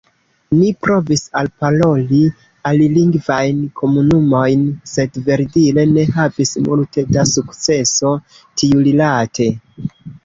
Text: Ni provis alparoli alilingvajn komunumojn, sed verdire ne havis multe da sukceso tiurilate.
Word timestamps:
Ni 0.59 0.69
provis 0.85 1.21
alparoli 1.41 2.21
alilingvajn 2.69 3.59
komunumojn, 3.81 4.63
sed 4.93 5.19
verdire 5.29 5.87
ne 5.93 6.07
havis 6.19 6.57
multe 6.69 7.05
da 7.13 7.27
sukceso 7.35 8.15
tiurilate. 8.41 9.53